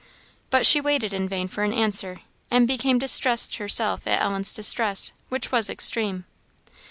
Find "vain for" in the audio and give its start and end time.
1.29-1.63